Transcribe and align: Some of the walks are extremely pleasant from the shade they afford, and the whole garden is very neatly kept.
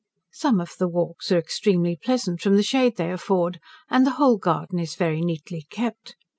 Some 0.31 0.59
of 0.59 0.71
the 0.79 0.87
walks 0.87 1.31
are 1.31 1.37
extremely 1.37 1.95
pleasant 1.95 2.41
from 2.41 2.55
the 2.55 2.63
shade 2.63 2.97
they 2.97 3.11
afford, 3.11 3.59
and 3.87 4.03
the 4.03 4.09
whole 4.17 4.37
garden 4.37 4.79
is 4.79 4.95
very 4.95 5.21
neatly 5.21 5.67
kept. 5.69 6.15